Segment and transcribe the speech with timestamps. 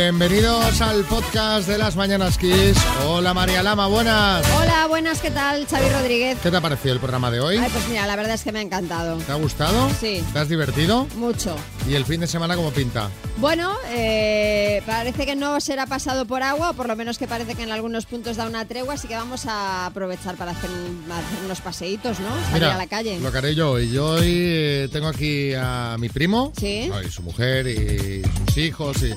[0.00, 2.76] Bienvenidos al podcast de las Mañanas Kiss.
[3.06, 4.46] Hola María Lama, buenas.
[4.60, 5.66] Hola, buenas, ¿qué tal?
[5.66, 6.36] Xavi Rodríguez.
[6.42, 7.56] ¿Qué te ha parecido el programa de hoy?
[7.56, 9.16] Ay, pues mira, la verdad es que me ha encantado.
[9.16, 9.88] ¿Te ha gustado?
[9.98, 10.22] Sí.
[10.34, 11.06] ¿Te has divertido?
[11.16, 11.56] Mucho.
[11.88, 13.08] ¿Y el fin de semana cómo pinta?
[13.38, 17.54] Bueno, eh, parece que no será pasado por agua, o por lo menos que parece
[17.54, 21.44] que en algunos puntos da una tregua, así que vamos a aprovechar para hacer, hacer
[21.46, 22.28] unos paseitos, ¿no?
[22.28, 23.18] Salir Mira, a la calle.
[23.18, 23.90] lo que haré yo hoy.
[23.90, 26.90] Yo hoy eh, tengo aquí a mi primo, Sí.
[27.02, 29.14] y su mujer y sus hijos, y,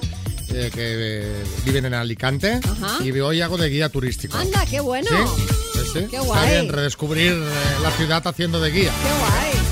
[0.54, 3.04] eh, que eh, viven en Alicante, Ajá.
[3.04, 4.38] y hoy hago de guía turístico.
[4.38, 5.08] Anda, qué bueno.
[5.10, 5.44] ¿Sí?
[5.74, 6.00] Sí, sí.
[6.10, 6.50] Qué Está guay.
[6.52, 7.46] bien redescubrir eh,
[7.84, 8.92] la ciudad haciendo de guía.
[9.04, 9.69] Qué guay.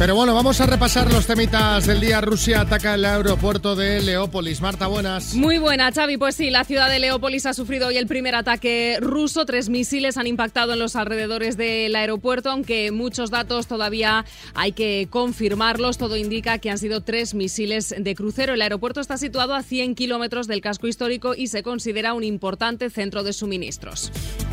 [0.00, 2.22] Pero bueno, vamos a repasar los temitas del día.
[2.22, 4.62] Rusia ataca el aeropuerto de Leópolis.
[4.62, 5.34] Marta, buenas.
[5.34, 6.16] Muy buena, Xavi.
[6.16, 9.44] Pues sí, la ciudad de Leópolis ha sufrido hoy el primer ataque ruso.
[9.44, 15.06] Tres misiles han impactado en los alrededores del aeropuerto, aunque muchos datos todavía hay que
[15.10, 15.98] confirmarlos.
[15.98, 18.54] Todo indica que han sido tres misiles de crucero.
[18.54, 22.88] El aeropuerto está situado a 100 kilómetros del casco histórico y se considera un importante
[22.88, 24.10] centro de suministros.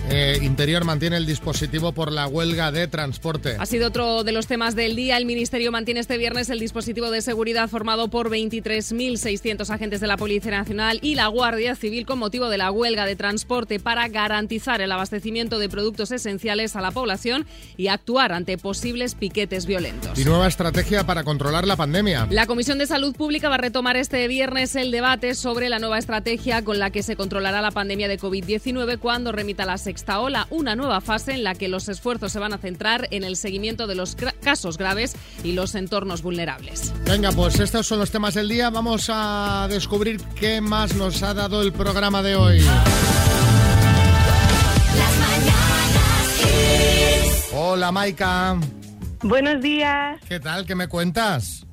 [0.09, 3.55] Eh, Interior mantiene el dispositivo por la huelga de transporte.
[3.57, 5.17] Ha sido otro de los temas del día.
[5.17, 10.17] El Ministerio mantiene este viernes el dispositivo de seguridad formado por 23.600 agentes de la
[10.17, 14.81] Policía Nacional y la Guardia Civil con motivo de la huelga de transporte para garantizar
[14.81, 17.45] el abastecimiento de productos esenciales a la población
[17.77, 20.17] y actuar ante posibles piquetes violentos.
[20.17, 22.27] Y nueva estrategia para controlar la pandemia.
[22.31, 25.99] La Comisión de Salud Pública va a retomar este viernes el debate sobre la nueva
[25.99, 30.47] estrategia con la que se controlará la pandemia de COVID-19 cuando remita la sexta ola,
[30.49, 33.85] una nueva fase en la que los esfuerzos se van a centrar en el seguimiento
[33.85, 36.93] de los casos graves y los entornos vulnerables.
[37.05, 38.69] Venga, pues estos son los temas del día.
[38.69, 42.59] Vamos a descubrir qué más nos ha dado el programa de hoy.
[44.97, 47.49] Las mañanas Kiss.
[47.53, 48.57] Hola, Maika.
[49.23, 50.19] Buenos días.
[50.27, 50.65] ¿Qué tal?
[50.65, 51.65] ¿Qué me cuentas?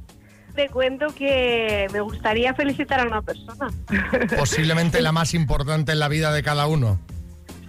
[0.55, 3.69] Te cuento que me gustaría felicitar a una persona.
[4.39, 7.01] Posiblemente la más importante en la vida de cada uno.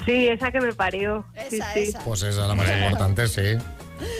[0.05, 1.25] sí, esa que me parió.
[1.49, 1.79] Sí, Esa, sí.
[1.79, 1.99] esa.
[2.05, 3.57] Pues esa, la más importante, sí.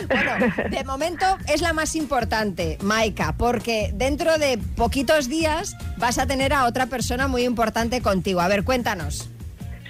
[0.07, 0.31] Bueno,
[0.69, 6.53] de momento es la más importante, Maika, porque dentro de poquitos días vas a tener
[6.53, 8.41] a otra persona muy importante contigo.
[8.41, 9.29] A ver, cuéntanos.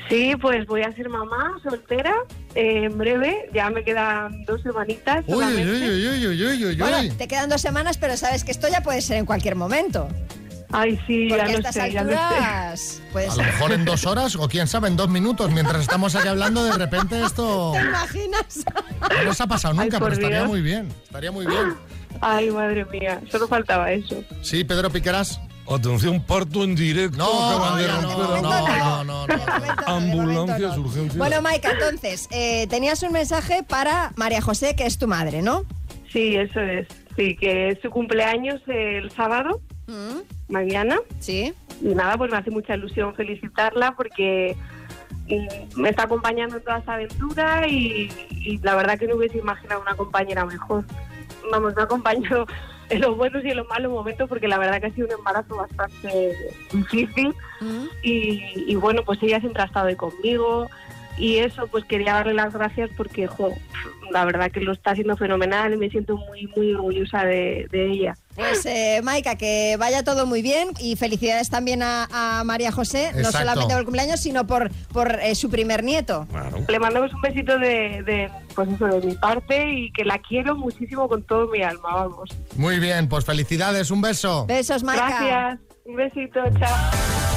[0.09, 2.13] Sí, pues voy a ser mamá soltera
[2.53, 3.50] eh, en breve.
[3.53, 5.23] Ya me quedan dos semanitas.
[5.28, 5.72] Uy, uy, solamente.
[5.72, 7.09] uy, uy, uy, uy, uy, Bueno, uy.
[7.09, 10.07] te quedan dos semanas, pero sabes que esto ya puede ser en cualquier momento.
[10.77, 12.17] Ay, sí, Porque ya a lo estas sé, ya lo sé.
[12.17, 13.45] alturas puede A lo ser.
[13.45, 15.49] mejor en dos horas o quién sabe, en dos minutos.
[15.51, 18.65] Mientras estamos aquí hablando, de repente esto ¿Te imaginas?
[19.17, 20.89] no nos ha pasado nunca, pero estaría muy bien.
[21.05, 21.75] Estaría muy bien.
[22.21, 24.23] Ay, madre mía, solo faltaba eso.
[24.41, 25.39] Sí, Pedro Piqueras.
[25.67, 27.17] Atención, parto en directo.
[27.17, 29.45] No, acaban de no, romper no, a- no, no, no, De no.
[29.47, 31.17] momento no, de Ambulancias, urgencias.
[31.17, 35.63] Bueno, Maika, entonces, eh, tenías un mensaje para María José, que es tu madre, ¿no?
[36.13, 36.87] Sí, eso es.
[37.15, 40.97] Sí, que es su cumpleaños el sábado, Mm, mañana.
[41.19, 41.53] Sí.
[41.81, 44.56] Y nada, pues me hace mucha ilusión felicitarla porque
[45.28, 49.38] mm, me está acompañando en toda esta aventura y, y la verdad que no hubiese
[49.38, 50.85] imaginado una compañera mejor.
[51.51, 52.45] Vamos, me ha acompañado
[52.89, 55.13] en los buenos y en los malos momentos porque la verdad que ha sido un
[55.13, 56.35] embarazo bastante
[56.72, 57.85] difícil Mm.
[58.03, 60.69] y, y bueno, pues ella siempre ha estado ahí conmigo
[61.17, 63.53] y eso, pues quería darle las gracias porque, jo,
[64.11, 67.91] la verdad que lo está haciendo fenomenal y me siento muy, muy orgullosa de, de
[67.91, 68.17] ella.
[68.35, 73.11] Pues, eh, Maika, que vaya todo muy bien y felicidades también a, a María José,
[73.16, 76.27] no solamente por el cumpleaños, sino por, por eh, su primer nieto.
[76.29, 76.57] Claro.
[76.67, 80.55] Le mandamos un besito de, de, pues eso, de mi parte y que la quiero
[80.55, 82.29] muchísimo con todo mi alma, vamos.
[82.57, 84.45] Muy bien, pues felicidades, un beso.
[84.47, 85.07] Besos, Maika.
[85.07, 87.34] Gracias, un besito, chao.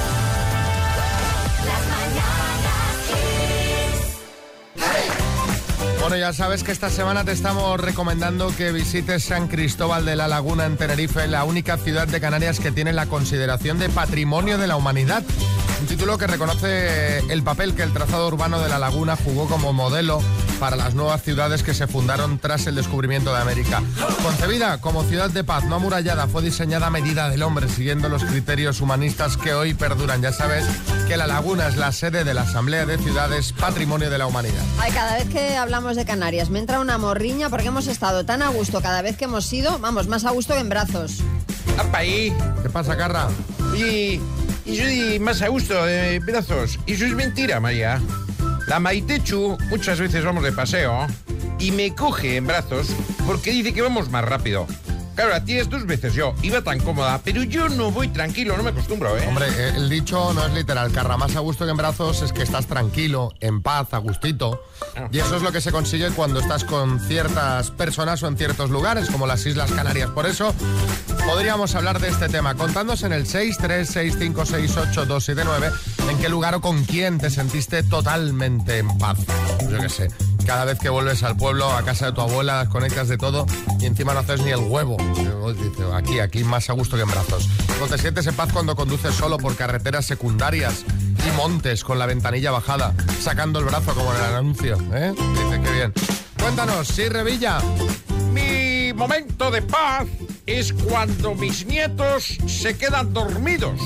[6.09, 10.27] Bueno, ya sabes que esta semana te estamos recomendando que visites San Cristóbal de la
[10.27, 14.69] Laguna en Tenerife, la única ciudad de Canarias que tiene la consideración de Patrimonio de
[14.69, 15.23] la Humanidad.
[15.83, 19.75] Un título que reconoce el papel que el trazado urbano de la laguna jugó como
[19.75, 20.23] modelo
[20.59, 23.81] para las nuevas ciudades que se fundaron tras el descubrimiento de América.
[24.23, 28.25] Concebida como ciudad de paz no amurallada, fue diseñada a medida del hombre, siguiendo los
[28.25, 30.21] criterios humanistas que hoy perduran.
[30.21, 30.65] Ya sabes
[31.07, 34.65] que la laguna es la sede de la Asamblea de Ciudades Patrimonio de la Humanidad.
[34.81, 38.49] Ay, cada vez que hablamos Canarias me entra una morriña porque hemos estado tan a
[38.49, 41.19] gusto cada vez que hemos ido, vamos, más a gusto que en brazos.
[41.79, 42.33] Apa ahí.
[42.63, 43.29] ¿Qué pasa, Carra?
[43.77, 44.21] Y,
[44.65, 46.79] y yo di más a gusto de pedazos.
[46.87, 48.01] Y eso es mentira, María.
[48.67, 51.07] La Maitechu muchas veces vamos de paseo
[51.59, 52.89] y me coge en brazos
[53.27, 54.67] porque dice que vamos más rápido.
[55.19, 56.33] Claro, a ti es dos veces yo.
[56.43, 59.27] Iba tan cómoda, pero yo no voy tranquilo, no me acostumbro, ¿eh?
[59.27, 60.93] Hombre, eh, el dicho no es literal.
[60.93, 64.65] Carra más a gusto que en brazos es que estás tranquilo, en paz, a gustito.
[65.11, 68.71] Y eso es lo que se consigue cuando estás con ciertas personas o en ciertos
[68.71, 70.09] lugares, como las Islas Canarias.
[70.11, 70.55] Por eso
[71.27, 72.55] podríamos hablar de este tema.
[72.55, 75.73] Contándonos en el 636568279
[76.11, 79.19] en qué lugar o con quién te sentiste totalmente en paz.
[79.69, 80.11] Yo qué sé.
[80.49, 83.45] Cada vez que vuelves al pueblo, a casa de tu abuela, desconectas de todo
[83.79, 84.97] y encima no haces ni el huevo.
[85.93, 87.51] Aquí, aquí más a gusto que en brazos.
[87.83, 92.07] O te sientes en paz cuando conduces solo por carreteras secundarias y montes con la
[92.07, 94.79] ventanilla bajada, sacando el brazo como en el anuncio.
[94.95, 95.13] ¿eh?
[95.35, 95.93] Dice, qué bien.
[96.41, 97.59] Cuéntanos, sí, Revilla.
[98.33, 100.07] Mi momento de paz
[100.47, 103.83] es cuando mis nietos se quedan dormidos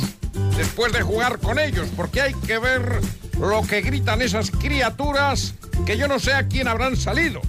[0.57, 3.01] después de jugar con ellos, porque hay que ver
[3.43, 5.55] lo que gritan esas criaturas
[5.85, 7.41] que yo no sé a quién habrán salido.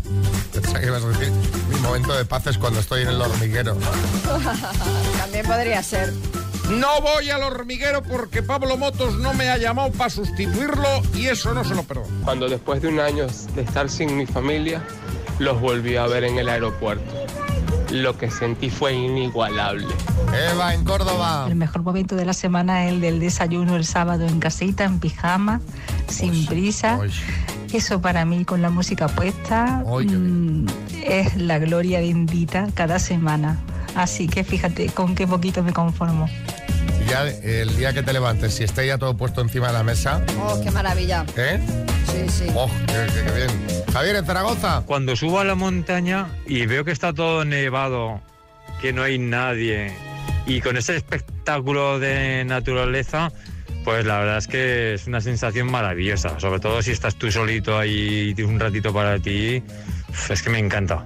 [0.52, 1.32] Pensaba que ibas a decir,
[1.70, 3.78] mi momento de paz es cuando estoy en el hormiguero.
[5.18, 6.12] También podría ser.
[6.70, 11.54] No voy al hormiguero porque Pablo Motos no me ha llamado para sustituirlo y eso
[11.54, 12.24] no se lo perdono.
[12.24, 14.82] Cuando después de un año de estar sin mi familia,
[15.40, 17.23] los volví a ver en el aeropuerto.
[17.94, 19.86] Lo que sentí fue inigualable.
[20.52, 21.46] Eva, en Córdoba.
[21.48, 25.00] El mejor momento de la semana es el del desayuno el sábado en casita, en
[25.00, 25.62] pijama,
[26.08, 27.00] sin prisa.
[27.72, 30.66] Eso para mí con la música puesta mm,
[31.06, 33.60] es la gloria bendita cada semana.
[33.94, 36.28] Así que fíjate con qué poquito me conformo.
[37.06, 39.84] Y ya el día que te levantes, si está ya todo puesto encima de la
[39.84, 41.26] mesa, Oh, qué maravilla.
[41.38, 41.60] ¿eh?
[42.12, 42.46] Sí, sí.
[42.56, 43.84] ¡Oh, qué, qué- qué bien!
[43.92, 44.84] Javier, en Zaragoza.
[44.86, 48.22] Cuando subo a la montaña y veo que está todo nevado,
[48.82, 49.94] que no hay nadie,
[50.46, 53.32] y con ese espectáculo de naturaleza,
[53.84, 56.40] pues la verdad es que es una sensación maravillosa.
[56.40, 59.62] Sobre todo si estás tú solito ahí y tienes un ratito para ti,
[60.30, 61.06] es que me encanta.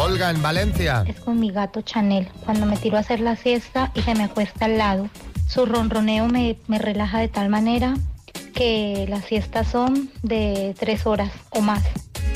[0.00, 1.04] Olga, en Valencia.
[1.06, 2.26] Es con mi gato Chanel.
[2.46, 5.10] Cuando me tiro a hacer la siesta y se me acuesta al lado,
[5.46, 7.98] su ronroneo me, me relaja de tal manera
[8.54, 11.84] que las siestas son de tres horas o más.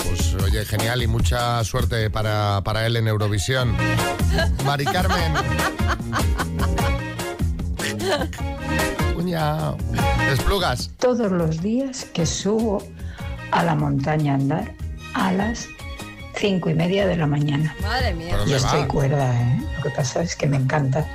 [0.06, 3.74] Pues oye, genial y mucha suerte para, para él en Eurovisión.
[4.66, 5.32] Mari Carmen.
[9.14, 9.72] Cuña.
[10.28, 10.90] Desplugas.
[10.98, 12.82] todos los días que subo
[13.52, 14.74] a la montaña a andar
[15.14, 15.68] a las
[16.36, 17.74] cinco y media de la mañana.
[17.82, 18.36] Madre ¿Por mía.
[18.46, 18.56] Yo va?
[18.56, 19.60] estoy cuerda, ¿eh?
[19.76, 21.06] Lo que pasa es que me encanta.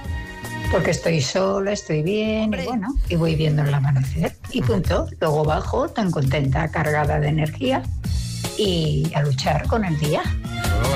[0.72, 2.64] Porque estoy sola, estoy bien, Hombre.
[2.64, 4.36] y bueno, y voy viendo el amanecer.
[4.52, 5.08] Y punto.
[5.20, 7.82] Luego bajo tan contenta, cargada de energía
[8.58, 10.22] y a luchar con el día.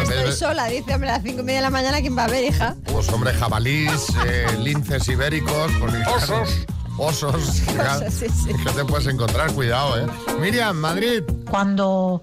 [0.04, 2.26] Estoy ves- sola, dice, hombre, a las cinco y media de la mañana, ¿quién va
[2.26, 2.76] a ver, hija?
[2.86, 6.66] Pues hombre, jabalís, eh, linces ibéricos, porque- Osos.
[6.98, 7.62] Osos.
[7.68, 8.52] Fíjate, sí, sí.
[8.64, 9.52] ¿Qué te puedes encontrar?
[9.54, 10.06] Cuidado, ¿eh?
[10.40, 11.24] Miriam, Madrid.
[11.50, 12.22] Cuando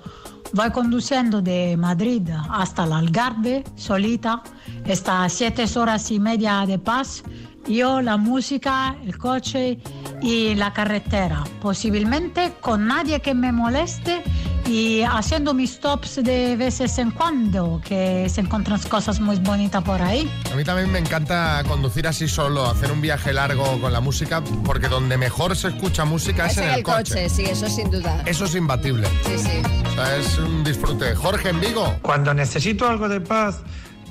[0.53, 4.43] voy conduciendo de Madrid hasta el Algarve, solita,
[4.85, 7.23] está a siete horas y media de paz,
[7.69, 9.79] yo, la música, el coche
[10.23, 14.23] y la carretera, posiblemente con nadie que me moleste
[14.71, 20.01] y haciendo mis stops de veces en cuando, que se encuentran cosas muy bonitas por
[20.01, 20.31] ahí.
[20.53, 24.43] A mí también me encanta conducir así solo, hacer un viaje largo con la música,
[24.65, 28.23] porque donde mejor se escucha música es, Es en el coche, sí, eso sin duda.
[28.27, 29.09] Eso es imbatible.
[29.27, 29.63] Sí, sí.
[29.91, 31.17] O sea, es un disfrute.
[31.17, 31.97] Jorge, en Vigo.
[32.01, 33.63] Cuando necesito algo de paz,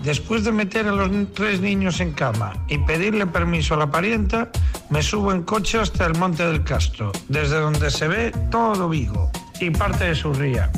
[0.04, 4.50] después de meter a los tres niños en cama y pedirle permiso a la parienta,
[4.90, 9.31] me subo en coche hasta el Monte del Castro, desde donde se ve todo Vigo
[9.59, 10.69] y parte de su ría.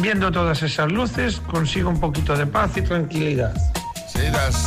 [0.00, 3.54] Viendo todas esas luces, consigo un poquito de paz y tranquilidad.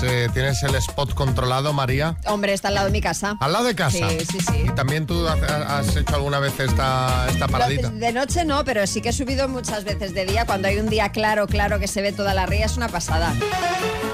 [0.03, 2.17] Eh, tienes el spot controlado, María.
[2.25, 3.38] Hombre, está al lado de mi casa.
[3.39, 4.10] Al lado de casa.
[4.10, 4.63] Sí, sí, sí.
[4.67, 7.89] Y también tú has, hecho alguna vez esta, esta paradita.
[7.89, 10.45] De noche no, pero sí que he subido muchas veces de día.
[10.45, 13.33] Cuando hay un día claro, claro que se ve toda la ría, es una pasada.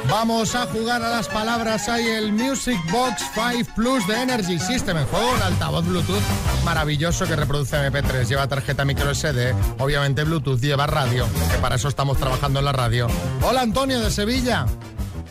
[0.10, 1.88] Vamos a jugar a las palabras.
[1.88, 6.24] Hay el Music Box 5 Plus de Energy System en juego, un altavoz Bluetooth
[6.66, 11.88] maravilloso que reproduce MP3, lleva tarjeta micro SD, obviamente Bluetooth, lleva radio, que para eso
[11.88, 13.08] estamos trabajando en la radio.
[13.42, 14.66] Hola Antonio de Sevilla,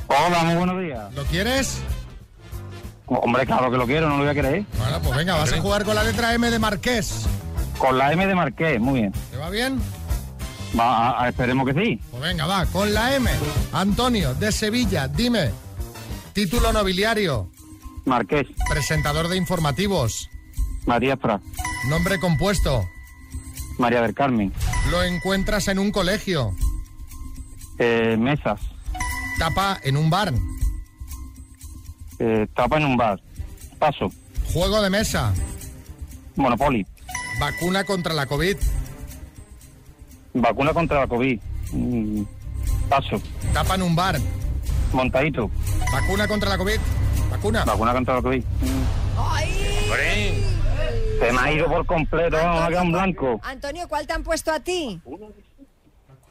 [0.09, 1.15] Hola, muy buenos días.
[1.15, 1.83] ¿lo quieres?
[3.07, 4.65] Hombre, claro que lo quiero, no lo voy a querer.
[4.79, 7.27] Bueno, pues venga, vas a jugar con la letra M de Marqués.
[7.79, 9.13] Con la M de Marqués, muy bien.
[9.31, 9.81] ¿Te va bien?
[10.79, 12.01] Va, esperemos que sí.
[12.11, 13.31] Pues venga, va, con la M.
[13.73, 15.51] Antonio de Sevilla, dime.
[16.33, 17.51] Título nobiliario,
[18.05, 20.31] Marqués, presentador de informativos,
[20.87, 21.41] María Fra,
[21.89, 22.89] nombre compuesto,
[23.79, 24.53] María del Carmen,
[24.91, 26.55] lo encuentras en un colegio,
[27.79, 28.61] eh, Mesas,
[29.39, 30.33] tapa en un bar,
[32.19, 33.21] eh, tapa en un bar,
[33.79, 34.11] Paso,
[34.53, 35.33] juego de mesa,
[36.37, 36.87] Monopoly,
[37.41, 38.57] vacuna contra la COVID,
[40.35, 41.41] vacuna contra la COVID,
[41.73, 42.23] mm,
[42.89, 43.21] Paso,
[43.53, 44.19] tapa en un bar,
[44.93, 45.51] montadito.
[45.93, 46.79] ¿Vacuna contra la COVID?
[47.31, 47.65] ¿Vacuna?
[47.65, 48.43] Vacuna contra la COVID.
[51.21, 53.41] Se me ha ido por completo, vamos, me ha quedado en blanco.
[53.43, 55.01] Antonio, ¿cuál te han puesto a ti?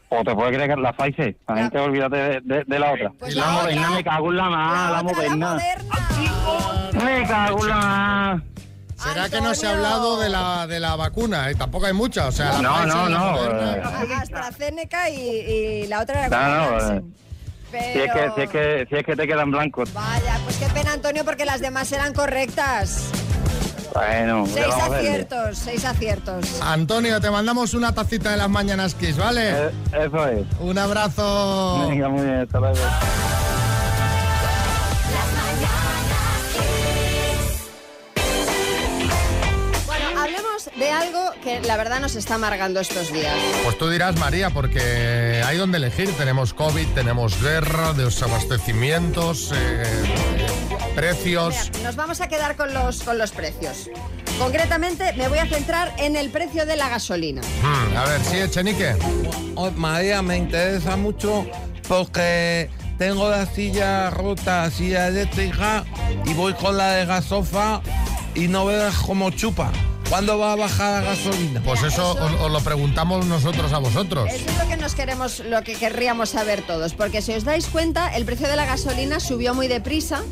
[0.10, 1.36] O te puede creer que la Pfizer.
[1.48, 3.12] La gente olvídate de, de- de la otra.
[3.20, 3.96] Pues la la moderna, otra.
[3.98, 5.50] me cago en la más, la moderna.
[5.54, 7.04] moderna.
[7.06, 8.42] Me cago en la más.
[8.96, 11.52] ¿Será que no se ha hablado de la, de la vacuna?
[11.52, 12.54] Y tampoco hay mucha, o sea...
[12.54, 13.76] la No, Pfizer, no, no, Moderna.
[13.76, 14.14] eh.
[14.22, 17.02] AstraZeneca y, y la otra era No, no, eh.
[17.70, 19.94] Si es, que, si, es que, si es que te quedan blancos.
[19.94, 23.12] Vaya, pues qué pena, Antonio, porque las demás eran correctas.
[23.98, 26.62] Bueno, ¿qué Seis aciertos, seis aciertos.
[26.62, 29.50] Antonio, te mandamos una tacita de las mañanas Kiss, ¿vale?
[29.50, 29.72] Eh,
[30.06, 30.46] eso es.
[30.60, 31.88] Un abrazo.
[31.90, 32.76] Venga, muy bien, hasta luego.
[39.86, 43.34] Bueno, hablemos de algo que la verdad nos está amargando estos días.
[43.64, 46.12] Pues tú dirás, María, porque hay donde elegir.
[46.18, 49.84] Tenemos COVID, tenemos guerra, desabastecimientos, eh,
[50.98, 51.54] precios.
[51.74, 53.88] Mira, nos vamos a quedar con los, con los precios.
[54.40, 57.42] Concretamente, me voy a centrar en el precio de la gasolina.
[57.62, 58.96] Hmm, a ver, sí, Echenique.
[59.54, 61.46] Oh, María, me interesa mucho
[61.88, 65.86] porque tengo la silla rota, silla eléctrica,
[66.26, 67.82] y voy con la de gasofa
[68.34, 69.72] y no veas cómo chupa.
[70.10, 71.62] ¿Cuándo va a bajar la gasolina?
[71.64, 74.30] Pues eso os, os lo preguntamos nosotros a vosotros.
[74.32, 77.68] Eso es lo que nos queremos, lo que querríamos saber todos, porque si os dais
[77.68, 80.24] cuenta, el precio de la gasolina subió muy deprisa,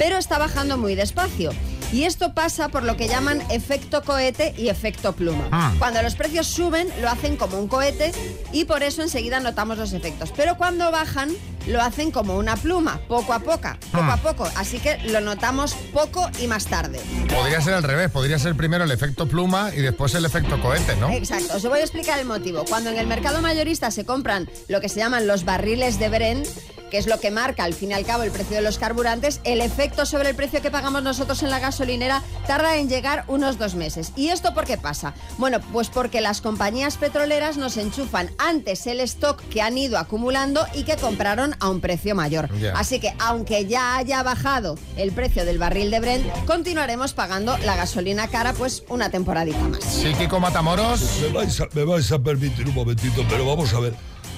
[0.00, 1.50] pero está bajando muy despacio.
[1.92, 5.46] Y esto pasa por lo que llaman efecto cohete y efecto pluma.
[5.52, 5.74] Ah.
[5.78, 8.12] Cuando los precios suben, lo hacen como un cohete
[8.50, 10.32] y por eso enseguida notamos los efectos.
[10.34, 11.30] Pero cuando bajan,
[11.66, 14.14] lo hacen como una pluma, poco a poco, poco Ah.
[14.14, 14.48] a poco.
[14.56, 16.98] Así que lo notamos poco y más tarde.
[17.28, 20.96] Podría ser al revés, podría ser primero el efecto pluma y después el efecto cohete,
[20.96, 21.10] ¿no?
[21.10, 22.64] Exacto, os voy a explicar el motivo.
[22.66, 26.46] Cuando en el mercado mayorista se compran lo que se llaman los barriles de Brent,
[26.90, 29.40] que es lo que marca al fin y al cabo el precio de los carburantes,
[29.44, 33.58] el efecto sobre el precio que pagamos nosotros en la gasolinera tarda en llegar unos
[33.58, 34.12] dos meses.
[34.16, 35.14] ¿Y esto por qué pasa?
[35.38, 40.66] Bueno, pues porque las compañías petroleras nos enchufan antes el stock que han ido acumulando
[40.74, 42.50] y que compraron a un precio mayor.
[42.74, 47.76] Así que aunque ya haya bajado el precio del barril de Brent, continuaremos pagando la
[47.76, 49.84] gasolina cara pues una temporadita más.
[49.84, 51.20] Sí, Kiko Matamoros.
[51.22, 53.94] Me vais, a, me vais a permitir un momentito, pero vamos a ver.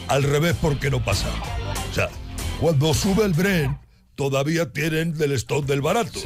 [0.09, 1.29] Al revés, ¿por qué no pasa?
[1.91, 2.09] O sea,
[2.63, 3.77] cuando sube el Bren,
[4.15, 6.21] todavía tienen del stock del barato.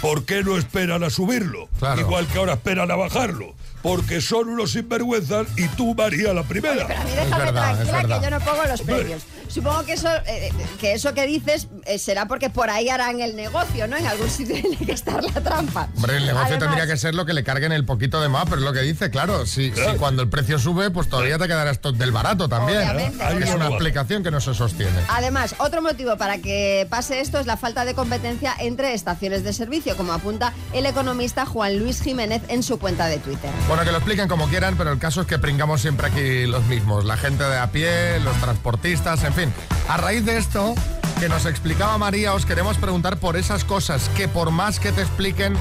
[0.00, 1.68] ¿Por qué no esperan a subirlo?
[1.98, 3.56] Igual que ahora esperan a bajarlo.
[3.82, 6.86] Porque son unos sinvergüenzas y tú, María, la primera.
[6.86, 9.22] Pero a mí déjame tranquila que yo no pongo los precios.
[9.52, 13.36] Supongo que eso, eh, que eso que dices eh, será porque por ahí harán el
[13.36, 13.96] negocio, ¿no?
[13.96, 15.88] En algún sitio tiene que estar la trampa.
[15.96, 18.44] Hombre, el negocio Además, tendría que ser lo que le carguen el poquito de más,
[18.44, 19.44] pero es lo que dice, claro.
[19.44, 22.78] Si, si cuando el precio sube, pues todavía te quedará stock del barato también.
[22.78, 24.98] Obviamente, Que es una explicación que no se sostiene.
[25.08, 29.52] Además, otro motivo para que pase esto es la falta de competencia entre estaciones de
[29.52, 33.50] servicio, como apunta el economista Juan Luis Jiménez en su cuenta de Twitter.
[33.68, 36.64] Bueno, que lo expliquen como quieran, pero el caso es que pringamos siempre aquí los
[36.66, 37.04] mismos.
[37.04, 39.41] La gente de a pie, los transportistas, en fin.
[39.88, 40.74] A raíz de esto
[41.20, 45.02] que nos explicaba María, os queremos preguntar por esas cosas que por más que te
[45.02, 45.54] expliquen,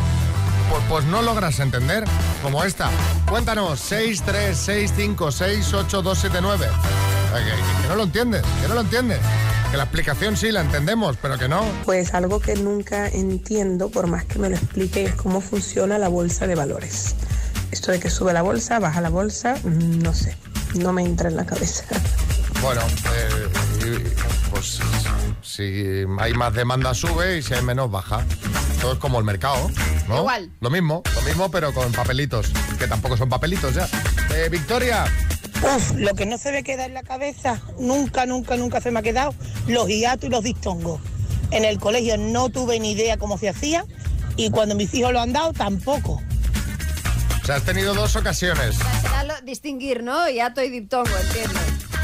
[0.69, 2.03] pues, pues no logras entender,
[2.41, 2.89] como esta.
[3.29, 6.65] Cuéntanos, 636568279.
[6.65, 6.69] Eh,
[7.33, 9.19] Que, que- no lo entiendes, que no lo entiendes.
[9.71, 11.63] Que la explicación sí la entendemos, pero que no.
[11.85, 16.09] Pues algo que nunca entiendo, por más que me lo explique, es cómo funciona la
[16.09, 17.15] bolsa de valores.
[17.71, 20.35] Esto de que sube la bolsa, baja la bolsa, mm, no sé,
[20.75, 21.85] no me entra en la cabeza.
[22.61, 22.81] Bueno,
[23.15, 24.13] eh,
[24.51, 24.79] pues
[25.41, 28.23] si hay más demanda sube y si hay menos baja.
[28.81, 29.69] Todo es como el mercado,
[30.07, 30.19] ¿no?
[30.19, 30.51] Igual.
[30.59, 33.87] Lo mismo, lo mismo, pero con papelitos, que tampoco son papelitos ya.
[34.35, 35.05] Eh, Victoria.
[35.75, 38.99] Uf, lo que no se me queda en la cabeza, nunca, nunca, nunca se me
[38.99, 39.35] ha quedado,
[39.67, 40.99] los hiatos y los distongos.
[41.51, 43.85] En el colegio no tuve ni idea cómo se hacía
[44.37, 46.21] y cuando mis hijos lo han dado tampoco.
[47.41, 48.77] O sea, has tenido dos ocasiones.
[49.27, 50.27] Lo- distinguir, ¿no?
[50.29, 51.59] Hiato y diptongo, entiendo.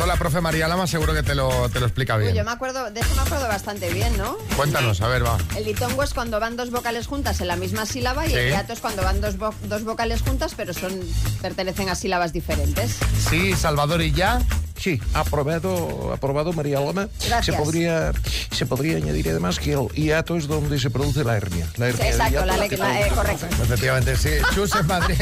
[0.05, 2.35] La profe María Lama seguro que te lo, te lo explica Uy, bien.
[2.35, 4.37] yo me acuerdo, de eso me acuerdo bastante bien, ¿no?
[4.55, 5.37] Cuéntanos, a ver, va.
[5.57, 8.71] El ditongo es cuando van dos vocales juntas en la misma sílaba y el hiato
[8.71, 10.97] es cuando van dos, vo- dos vocales juntas pero son
[11.41, 12.95] pertenecen a sílabas diferentes.
[13.29, 14.39] Sí, Salvador y ya.
[14.79, 17.09] Sí, aprobado, aprobado María Lama.
[17.25, 17.45] Gracias.
[17.45, 18.11] Se podría,
[18.51, 21.67] se podría añadir además que el hiato es donde se produce la hernia.
[21.77, 23.45] La hernia del Exacto, hiato, la, la la- eh, correcto.
[23.63, 24.29] Efectivamente, sí.
[24.55, 25.15] Chus en Madrid.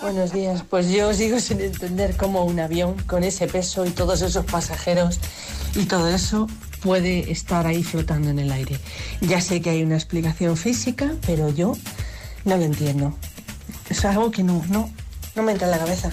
[0.00, 4.20] Buenos días, pues yo sigo sin entender cómo un avión con ese peso y todos
[4.22, 5.18] esos pasajeros
[5.76, 6.48] y todo eso
[6.82, 8.78] puede estar ahí flotando en el aire.
[9.20, 11.76] Ya sé que hay una explicación física, pero yo
[12.44, 13.16] no lo entiendo.
[13.88, 14.90] Es algo que no, no,
[15.36, 16.10] no me entra en la cabeza.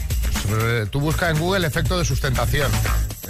[0.50, 2.72] Eh, Tú buscas en Google efecto de sustentación.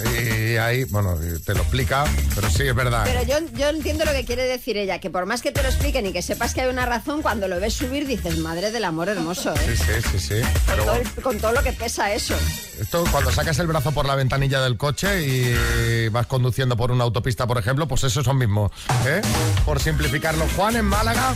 [0.04, 1.16] Y ahí, bueno,
[1.46, 3.04] te lo explica, pero sí, es verdad.
[3.06, 5.70] Pero yo, yo entiendo lo que quiere decir ella, que por más que te lo
[5.70, 8.84] expliquen y que sepas que hay una razón, cuando lo ves subir dices, madre del
[8.86, 9.76] amor hermoso, Sí, ¿eh?
[9.78, 10.42] sí, sí, sí.
[10.42, 12.36] Con Pero todo, el- con todo lo que pesa eso.
[12.80, 17.04] esto, cuando sacas el brazo por la ventanilla del coche y vas conduciendo por una
[17.04, 18.72] autopista, por ejemplo, pues eso es lo mismo.
[19.06, 19.22] ¿eh?
[19.66, 20.48] Por simplificarlo.
[20.56, 21.36] Juan en Málaga.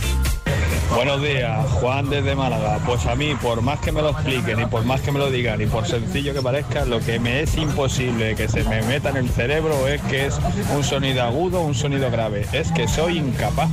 [0.96, 2.80] Buenos días, Juan desde Málaga.
[2.86, 5.30] Pues a mí, por más que me lo expliquen y por más que me lo
[5.30, 9.10] digan y por sencillo que parezca, lo que me es imposible que se me meta
[9.10, 10.38] en el cerebro es que es
[10.74, 12.46] un sonido agudo o un sonido grave.
[12.52, 13.68] Es que soy incapaz.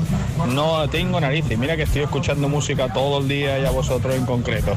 [0.50, 1.58] No tengo narices.
[1.58, 4.76] Mira que estoy escuchando música todo el día y a vosotros en concreto.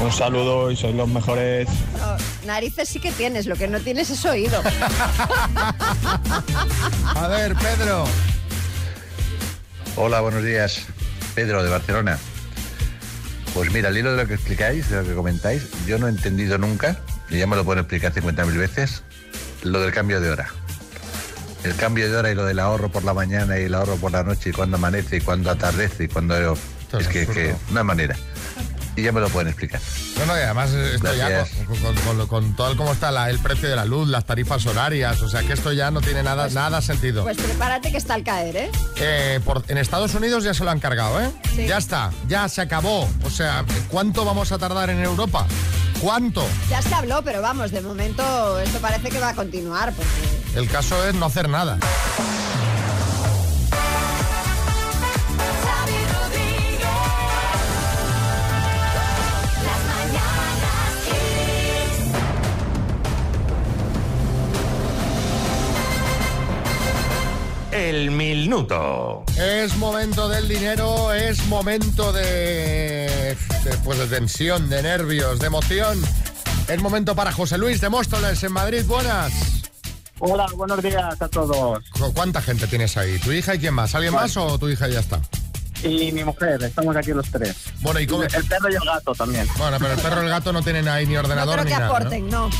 [0.00, 1.68] Un saludo y sois los mejores.
[2.00, 4.60] No, narices sí que tienes, lo que no tienes es oído.
[7.14, 8.06] A ver, Pedro.
[9.94, 10.84] Hola, buenos días.
[11.40, 12.18] Pedro, de Barcelona.
[13.54, 16.10] Pues mira, al hilo de lo que explicáis, de lo que comentáis, yo no he
[16.10, 19.02] entendido nunca, y ya me lo pueden explicar 50.000 veces,
[19.62, 20.48] lo del cambio de hora.
[21.64, 24.12] El cambio de hora y lo del ahorro por la mañana y el ahorro por
[24.12, 26.34] la noche y cuando amanece y cuando atardece y cuando...
[26.98, 28.16] Es que, que no hay manera.
[29.00, 29.80] Y ya me lo pueden explicar.
[30.18, 33.30] No, no, y además esto ya con, con- con- con todo el cómo está la-
[33.30, 36.22] el precio de la luz, las tarifas horarias, o sea que esto ya no tiene
[36.22, 37.22] nada, nada sentido.
[37.22, 38.70] Pues prepárate que está al caer, ¿eh?
[38.98, 41.30] Eh, por- en Estados Unidos ya se lo han cargado, ¿eh?
[41.66, 43.08] Ya está, ya se acabó.
[43.24, 45.46] O sea, ¿cuánto vamos a tardar en Europa?
[46.00, 46.46] ¿Cuánto?
[46.68, 49.92] Ya se habló, pero vamos, de momento esto parece que va a continuar.
[49.94, 50.58] Porque...
[50.58, 51.78] El caso es no hacer nada.
[67.90, 69.24] El minuto.
[69.36, 76.00] Es momento del dinero, es momento de, de, pues, de tensión, de nervios, de emoción.
[76.68, 78.84] Es momento para José Luis de Móstoles en Madrid.
[78.86, 79.32] Buenas.
[80.20, 81.80] Hola, buenos días a todos.
[81.90, 83.18] Cu- ¿Cuánta gente tienes ahí?
[83.18, 83.92] ¿Tu hija y quién más?
[83.96, 85.20] ¿Alguien más o tu hija y ya está?
[85.82, 87.56] Y mi mujer, estamos aquí los tres.
[87.80, 88.22] Bueno, ¿y cómo?
[88.22, 89.48] El perro y el gato también.
[89.58, 91.70] Bueno, pero el perro y el gato no tienen ahí ni No ordenador creo ni
[91.72, 91.88] que nada.
[91.88, 91.96] ¿no?
[91.96, 92.50] aporten, no.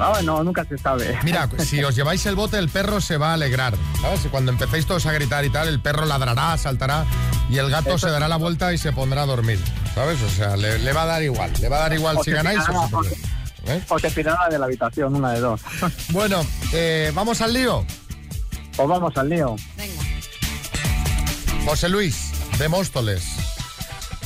[0.00, 1.18] Ah, no, nunca se sabe.
[1.24, 3.74] Mira, si os lleváis el bote, el perro se va a alegrar.
[4.00, 4.24] ¿Sabes?
[4.24, 7.04] Y cuando empecéis todos a gritar y tal, el perro ladrará, saltará
[7.50, 9.58] y el gato Eso se dará la vuelta y se pondrá a dormir.
[9.94, 10.20] ¿Sabes?
[10.22, 11.52] O sea, le, le va a dar igual.
[11.60, 12.60] Le va a dar igual O si ganáis
[12.92, 13.14] o si.
[13.66, 13.82] ¿Eh?
[13.88, 15.60] O te tirará de la habitación, una de dos.
[16.10, 17.84] Bueno, eh, vamos al lío.
[18.76, 19.56] Pues vamos al lío.
[21.64, 23.24] José Luis, de Móstoles,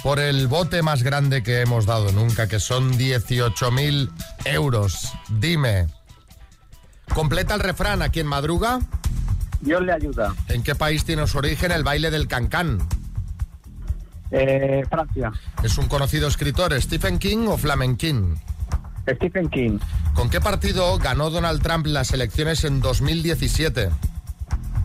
[0.03, 4.11] por el bote más grande que hemos dado nunca, que son 18.000
[4.47, 5.13] euros.
[5.29, 5.87] Dime,
[7.15, 8.81] completa el refrán a quien madruga.
[9.61, 10.35] Dios le ayuda.
[10.49, 12.79] ¿En qué país tiene su origen el baile del cancán?
[14.33, 15.31] Eh, Francia.
[15.63, 18.35] ¿Es un conocido escritor, Stephen King o Flamenquín?
[19.09, 19.79] Stephen King.
[20.15, 23.91] ¿Con qué partido ganó Donald Trump las elecciones en 2017?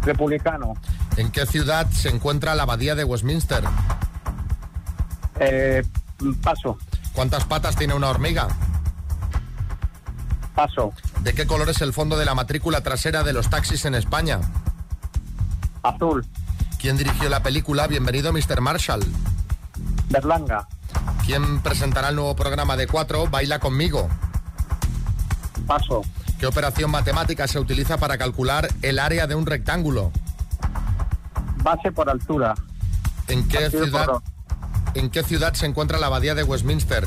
[0.04, 0.74] Republicano.
[1.18, 3.64] ¿En qué ciudad se encuentra la abadía de Westminster?
[5.40, 5.84] Eh,
[6.42, 6.78] paso.
[7.14, 8.48] ¿Cuántas patas tiene una hormiga?
[10.56, 10.94] Paso.
[11.22, 14.40] ¿De qué color es el fondo de la matrícula trasera de los taxis en España?
[15.84, 16.26] Azul.
[16.80, 18.62] ¿Quién dirigió la película Bienvenido Mr.
[18.62, 19.04] Marshall?
[20.10, 20.68] Berlanga.
[21.26, 24.08] ¿Quién presentará el nuevo programa de 4 Baila conmigo?
[25.66, 26.02] Paso.
[26.40, 30.12] ¿Qué operación matemática se utiliza para calcular el área de un rectángulo?
[31.64, 32.54] Base por altura.
[33.28, 34.08] ¿En qué Partido ciudad.
[34.98, 37.04] ¿En qué ciudad se encuentra la abadía de Westminster?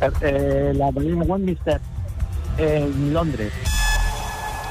[0.00, 1.80] Eh, eh, la Avenida Westminster.
[2.58, 3.52] En Londres.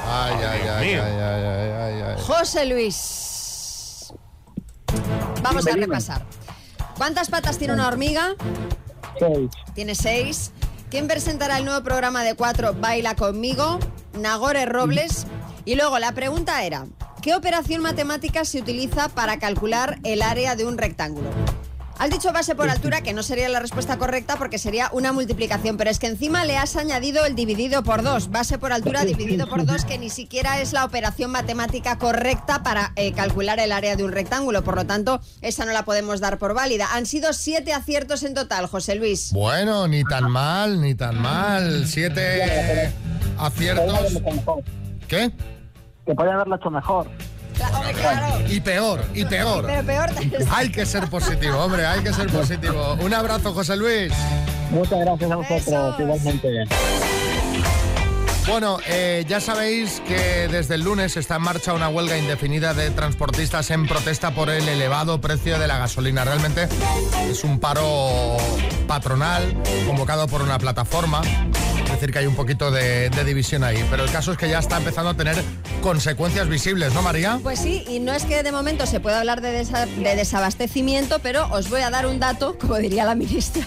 [0.10, 1.04] Ay, ay, ay, mío.
[1.04, 2.24] ay, ay, ay, ay, ay.
[2.26, 4.14] José Luis.
[5.44, 5.88] Vamos a dime.
[5.88, 6.26] repasar.
[6.96, 8.36] ¿Cuántas patas tiene una hormiga?
[9.20, 9.52] Seis.
[9.74, 10.52] Tiene seis.
[10.90, 13.80] ¿Quién presentará el nuevo programa de cuatro Baila conmigo?
[14.14, 15.28] Nagore Robles.
[15.66, 16.86] Y luego la pregunta era,
[17.22, 21.28] ¿qué operación matemática se utiliza para calcular el área de un rectángulo?
[22.00, 25.78] Has dicho base por altura, que no sería la respuesta correcta porque sería una multiplicación,
[25.78, 28.30] pero es que encima le has añadido el dividido por dos.
[28.30, 32.92] Base por altura dividido por dos, que ni siquiera es la operación matemática correcta para
[32.96, 34.64] eh, calcular el área de un rectángulo.
[34.64, 36.88] Por lo tanto, esa no la podemos dar por válida.
[36.94, 39.32] Han sido siete aciertos en total, José Luis.
[39.34, 41.88] Bueno, ni tan mal, ni tan mal.
[41.88, 42.94] Siete
[43.40, 44.22] aciertos.
[45.08, 45.32] ¿Qué?
[46.06, 47.08] Que podía haberlo hecho mejor.
[48.50, 49.66] Y peor, y peor.
[49.66, 50.10] Pero peor.
[50.52, 52.98] Hay que ser positivo, hombre, hay que ser positivo.
[53.02, 54.12] Un abrazo, José Luis.
[54.72, 56.66] Muchas gracias a vosotros, igualmente.
[58.48, 62.92] Bueno, eh, ya sabéis que desde el lunes está en marcha una huelga indefinida de
[62.92, 66.24] transportistas en protesta por el elevado precio de la gasolina.
[66.24, 66.70] Realmente
[67.30, 68.38] es un paro
[68.88, 69.54] patronal
[69.86, 71.22] convocado por una plataforma.
[71.98, 73.84] Decir que hay un poquito de, de división ahí.
[73.90, 75.36] Pero el caso es que ya está empezando a tener
[75.82, 77.40] consecuencias visibles, ¿no, María?
[77.44, 81.20] Pues sí, y no es que de momento se pueda hablar de, desa- de desabastecimiento,
[81.20, 83.66] pero os voy a dar un dato, como diría la ministra.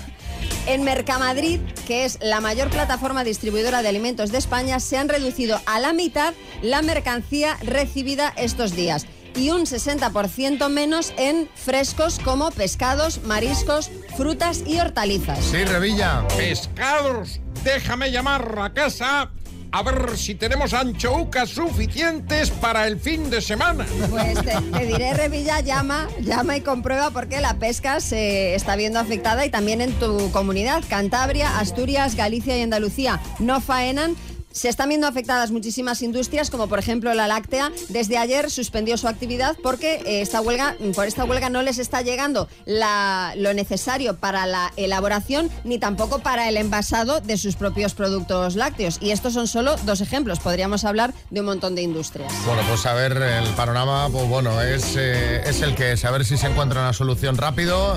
[0.67, 5.61] En Mercamadrid, que es la mayor plataforma distribuidora de alimentos de España, se han reducido
[5.67, 12.51] a la mitad la mercancía recibida estos días y un 60% menos en frescos como
[12.51, 15.39] pescados, mariscos, frutas y hortalizas.
[15.39, 16.27] Sí, Revilla.
[16.37, 19.31] Pescados, déjame llamar a casa
[19.73, 23.87] a ver si tenemos anchoucas suficientes para el fin de semana.
[24.11, 28.99] Pues te, te diré, Revilla, llama, llama y comprueba porque la pesca se está viendo
[28.99, 34.17] afectada y también en tu comunidad, Cantabria, Asturias, Galicia y Andalucía, no faenan.
[34.53, 37.71] Se están viendo afectadas muchísimas industrias, como por ejemplo la láctea.
[37.89, 42.03] Desde ayer suspendió su actividad porque eh, esta huelga, por esta huelga no les está
[42.03, 48.57] llegando lo necesario para la elaboración ni tampoco para el envasado de sus propios productos
[48.57, 48.99] lácteos.
[49.01, 50.41] Y estos son solo dos ejemplos.
[50.41, 52.33] Podríamos hablar de un montón de industrias.
[52.45, 56.05] Bueno, pues a ver, el panorama, pues bueno, es, eh, es el que es.
[56.05, 57.97] A ver si se encuentra una solución rápido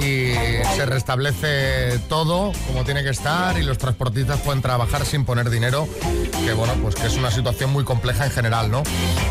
[0.00, 0.32] y
[0.76, 5.86] se restablece todo como tiene que estar y los transportistas pueden trabajar sin poner dinero,
[6.44, 8.82] que bueno, pues que es una situación muy compleja en general, ¿no?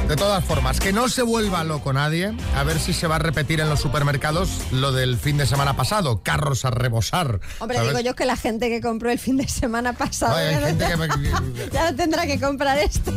[0.07, 3.19] De todas formas, que no se vuelva loco nadie, a ver si se va a
[3.19, 7.39] repetir en los supermercados lo del fin de semana pasado, carros a rebosar.
[7.59, 7.91] Hombre, ¿sabes?
[7.93, 10.85] digo yo que la gente que compró el fin de semana pasado ya, no gente
[10.85, 13.11] te- que me- ya no tendrá que comprar esto.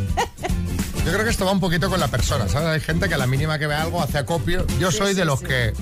[1.05, 2.69] Yo creo que esto va un poquito con la persona, ¿sabes?
[2.69, 4.65] Hay gente que a la mínima que ve algo hace acopio.
[4.79, 5.45] Yo Sí, soy sí, de los sí.
[5.47, 5.73] que...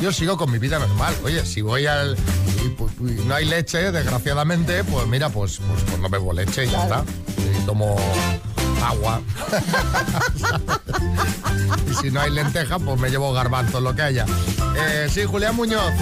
[0.00, 1.14] Yo sigo con mi vida normal.
[1.24, 2.16] Oye, si voy al...
[2.64, 6.64] y, pues, y no hay leche, desgraciadamente, pues mira, pues, pues, pues no bebo leche
[6.64, 7.04] y ya está.
[7.38, 7.96] Y tomo
[8.82, 9.20] agua.
[11.90, 14.26] y si no hay lenteja, pues me llevo garbanzos, lo que haya.
[14.76, 15.92] Eh, sí, Julián Muñoz.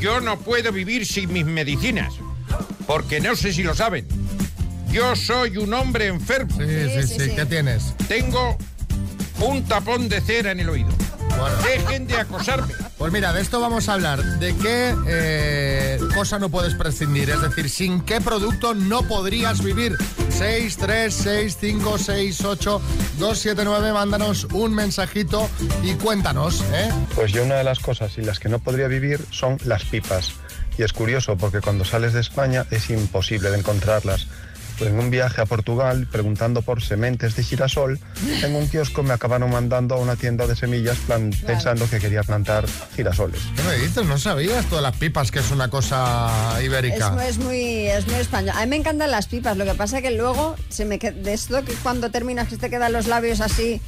[0.00, 2.14] Yo no puedo vivir sin mis medicinas,
[2.86, 4.06] porque no sé si lo saben.
[4.90, 6.56] Yo soy un hombre enfermo.
[6.56, 7.30] Sí, sí, sí.
[7.34, 7.94] ¿Qué tienes?
[8.06, 8.56] Tengo
[9.40, 10.90] un tapón de cera en el oído.
[11.64, 12.72] Dejen de acosarme.
[13.04, 14.24] Pues mira, de esto vamos a hablar.
[14.38, 17.28] ¿De qué eh, cosa no puedes prescindir?
[17.28, 19.94] Es decir, ¿sin qué producto no podrías vivir?
[20.30, 22.82] 6, 3, 6, 5, 6, 8,
[23.18, 23.92] 2, 7, 9.
[23.92, 25.50] Mándanos un mensajito
[25.82, 26.88] y cuéntanos, ¿eh?
[27.14, 30.32] Pues yo una de las cosas sin las que no podría vivir son las pipas.
[30.78, 34.28] Y es curioso porque cuando sales de España es imposible de encontrarlas.
[34.78, 38.00] Pues en un viaje a Portugal, preguntando por sementes de girasol,
[38.42, 42.22] en un kiosco me acabaron mandando a una tienda de semillas plan- pensando que quería
[42.24, 42.64] plantar
[42.96, 43.40] girasoles.
[43.56, 44.04] ¿Qué me dices?
[44.04, 47.10] No sabías todas las pipas que es una cosa Es, ibérica.
[47.10, 48.54] mu- es muy, es muy español.
[48.56, 51.34] A mí me encantan las pipas, lo que pasa que luego se me queda, de
[51.34, 53.80] esto que cuando terminas que te quedan los labios así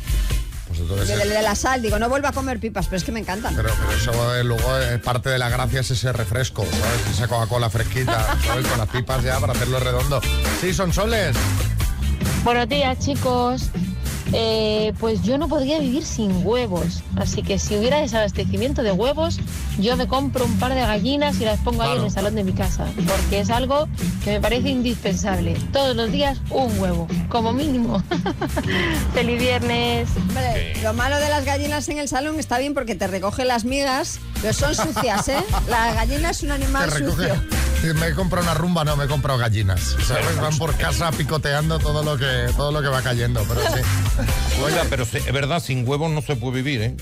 [0.79, 3.05] entonces de, es- de- de la sal, digo, no vuelvo a comer pipas, pero es
[3.05, 3.55] que me encantan.
[3.57, 7.17] Pero, pero eso eh, luego eh, parte de la gracia es ese refresco, ¿sabes?
[7.17, 8.67] Esa Coca-Cola fresquita, ¿sabes?
[8.67, 10.21] Con las pipas ya para hacerlo redondo.
[10.61, 11.37] Sí, son soles.
[12.45, 13.71] Buenos días, chicos.
[14.33, 17.03] Eh, pues yo no podría vivir sin huevos.
[17.17, 19.39] Así que si hubiera desabastecimiento de huevos,
[19.79, 22.45] yo me compro un par de gallinas y las pongo ahí en el salón de
[22.45, 22.87] mi casa.
[22.97, 23.89] Porque es algo
[24.25, 25.57] que me parece indispensable.
[25.73, 28.03] Todos los días un huevo, como mínimo.
[29.15, 30.09] Feliz viernes.
[30.17, 33.65] Hombre, lo malo de las gallinas en el salón está bien porque te recoge las
[33.65, 35.43] migas, pero son sucias, ¿eh?
[35.69, 37.35] La gallina es un animal sucio.
[37.83, 39.97] Me he comprado una rumba, no, me he comprado gallinas.
[40.07, 40.37] ¿sabes?
[40.41, 43.81] Van por casa picoteando todo lo que, todo lo que va cayendo, pero sí.
[44.65, 46.97] Oiga, pero es verdad, sin huevos no se puede vivir, ¿eh?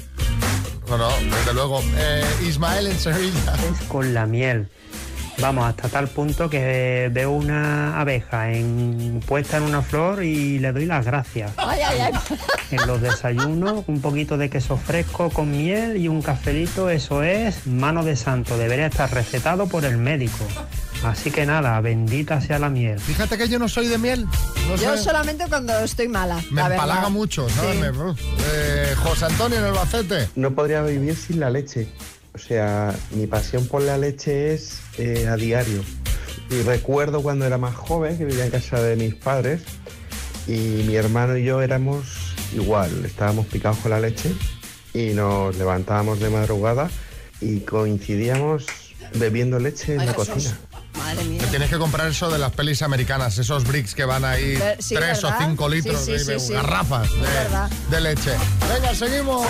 [0.89, 1.83] No, no, desde luego.
[1.97, 3.55] Eh, Ismael en Sevilla.
[3.73, 4.69] Es con la miel.
[5.41, 10.73] Vamos, hasta tal punto que veo una abeja en- puesta en una flor y le
[10.73, 11.51] doy las gracias.
[11.57, 12.13] Ay, ay, ay.
[12.71, 17.67] En los desayunos, un poquito de queso fresco con miel y un cafelito, eso es
[17.67, 18.57] mano de santo.
[18.57, 20.45] Debería estar recetado por el médico.
[21.05, 22.99] Así que nada, bendita sea la miel.
[22.99, 24.25] Fíjate que yo no soy de miel.
[24.69, 26.41] No Yo solamente cuando estoy mala.
[26.51, 27.11] Me la empalaga verdad.
[27.11, 27.77] mucho, ¿sabes?
[28.17, 28.35] Sí.
[28.55, 30.31] Eh, José Antonio en Albacete.
[30.37, 31.89] No podría vivir sin la leche.
[32.35, 35.83] O sea, mi pasión por la leche es eh, a diario.
[36.51, 39.63] Y recuerdo cuando era más joven, que vivía en casa de mis padres,
[40.47, 42.05] y mi hermano y yo éramos
[42.55, 44.31] igual, estábamos picados con la leche
[44.93, 46.91] y nos levantábamos de madrugada
[47.41, 48.67] y coincidíamos
[49.15, 50.29] bebiendo leche en Ay, la Jesús.
[50.29, 50.59] cocina.
[50.99, 51.41] Madre mía.
[51.41, 54.83] Te tienes que comprar eso de las pelis americanas, esos bricks que van ahí Ver-
[54.83, 55.41] sí, tres ¿verdad?
[55.41, 56.53] o cinco litros, sí, de- sí, de sí.
[56.53, 58.33] garrafas de, de leche.
[58.73, 59.47] Venga, seguimos.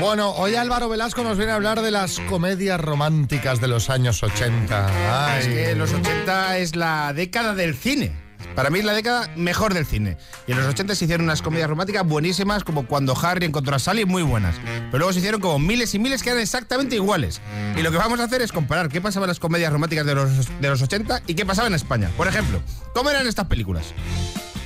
[0.00, 4.22] Bueno, hoy Álvaro Velasco nos viene a hablar de las comedias románticas de los años
[4.22, 5.34] 80.
[5.34, 5.40] Ay.
[5.40, 8.12] Es que los 80 es la década del cine.
[8.54, 10.16] Para mí es la década mejor del cine.
[10.46, 13.80] Y en los 80 se hicieron unas comedias románticas buenísimas, como cuando Harry encontró a
[13.80, 14.54] Sally, muy buenas.
[14.64, 17.40] Pero luego se hicieron como miles y miles que eran exactamente iguales.
[17.76, 20.14] Y lo que vamos a hacer es comparar qué pasaba en las comedias románticas de
[20.14, 22.08] los, de los 80 y qué pasaba en España.
[22.16, 22.60] Por ejemplo,
[22.94, 23.92] ¿cómo eran estas películas?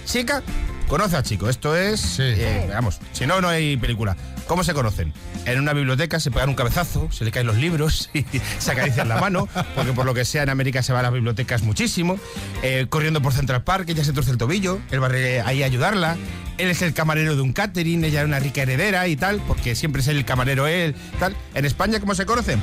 [0.05, 0.43] Chica
[0.89, 1.49] conoce a chico.
[1.49, 2.19] Esto es.
[2.21, 4.17] eh, vamos, si no, no hay película.
[4.47, 5.13] ¿Cómo se conocen?
[5.47, 8.25] En una biblioteca se pegan un cabezazo, se le caen los libros y
[8.59, 11.13] se acarician la mano, porque por lo que sea en América se va a las
[11.13, 12.19] bibliotecas muchísimo.
[12.63, 15.09] Eh, corriendo por Central Park, ella se torce el tobillo, él va
[15.47, 16.17] ahí a ayudarla.
[16.59, 19.75] Él es el camarero de un catering, ella es una rica heredera y tal, porque
[19.75, 21.35] siempre es el camarero él, tal.
[21.55, 22.61] En España, ¿cómo se conocen?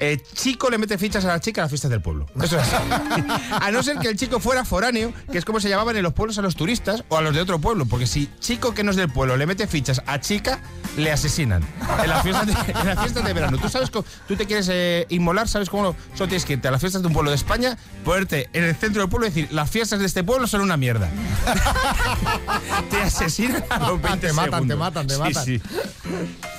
[0.00, 2.26] Eh, chico le mete fichas a la chica a las fiestas del pueblo.
[2.42, 2.66] Eso es.
[3.50, 6.12] a no ser que el chico fuera foráneo, que es como se llamaban en los
[6.12, 7.84] pueblos a los turistas o a los de otro pueblo.
[7.86, 10.60] Porque si chico que no es del pueblo le mete fichas a chica,
[10.96, 11.62] le asesinan.
[12.02, 13.58] En las fiestas de, en las fiestas de verano.
[13.58, 16.70] Tú sabes cómo tú te quieres eh, inmolar, sabes cómo solo tienes que irte a
[16.70, 19.48] las fiestas de un pueblo de España, ponerte en el centro del pueblo y decir,
[19.52, 21.08] las fiestas de este pueblo son una mierda.
[22.90, 25.44] te asesinan a los 20 Te matan, te matan, te Sí, matan.
[25.44, 25.60] sí.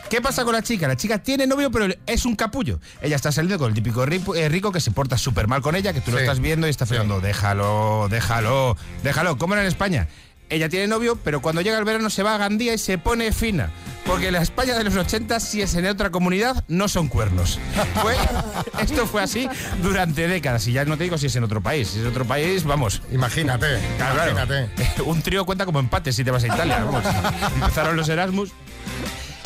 [0.10, 0.88] ¿Qué pasa con la chica?
[0.88, 2.80] La chica tiene novio, pero es un capullo.
[3.02, 5.94] Ella está saliendo con el típico eh, rico que se porta súper mal con ella,
[5.94, 6.24] que tú lo Sí.
[6.24, 7.22] estás viendo y está fregando.
[7.22, 9.38] Déjalo, déjalo, déjalo.
[9.38, 10.08] ¿Cómo era en España?
[10.52, 13.32] Ella tiene novio, pero cuando llega el verano se va a Gandía y se pone
[13.32, 13.70] fina.
[14.08, 17.60] Porque la España de los 80, si es en otra comunidad, no son cuernos.
[18.02, 18.16] Fue-
[18.82, 19.48] esto fue así
[19.84, 20.66] durante décadas.
[20.68, 21.90] Y ya no te digo si es en otro país.
[21.90, 23.04] Si es en otro país, vamos.
[23.12, 23.68] Imagínate,
[23.98, 24.32] Claro, claro.
[24.32, 25.02] imagínate.
[25.06, 26.84] Un trío cuenta como empate si te vas a Italia.
[26.84, 27.04] Vamos.
[27.54, 28.50] Empezaron los Erasmus.